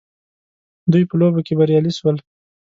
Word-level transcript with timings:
دوی 0.91 1.03
په 1.09 1.15
لوبه 1.19 1.39
کي 1.47 1.53
بريالي 1.59 1.91
سول 1.97 2.17